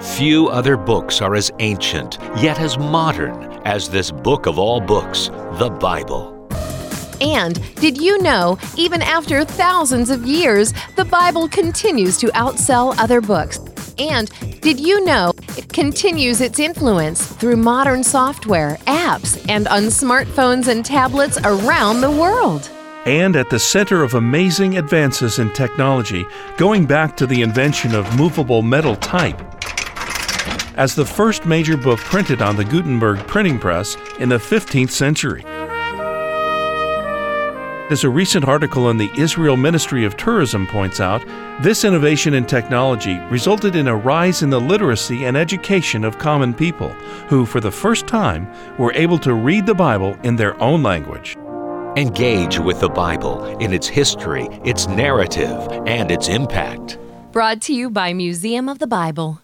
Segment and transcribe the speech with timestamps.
[0.00, 3.34] Few other books are as ancient, yet as modern,
[3.66, 6.48] as this book of all books, the Bible.
[7.20, 13.20] And did you know, even after thousands of years, the Bible continues to outsell other
[13.20, 13.60] books?
[13.98, 14.30] And
[14.62, 20.82] did you know it continues its influence through modern software, apps, and on smartphones and
[20.82, 22.70] tablets around the world?
[23.04, 26.24] And at the center of amazing advances in technology,
[26.56, 29.59] going back to the invention of movable metal type,
[30.76, 35.44] as the first major book printed on the Gutenberg printing press in the 15th century.
[37.90, 41.24] As a recent article in the Israel Ministry of Tourism points out,
[41.60, 46.54] this innovation in technology resulted in a rise in the literacy and education of common
[46.54, 46.90] people,
[47.28, 51.36] who, for the first time, were able to read the Bible in their own language.
[51.96, 56.96] Engage with the Bible in its history, its narrative, and its impact.
[57.32, 59.38] Brought to you by Museum of the Bible.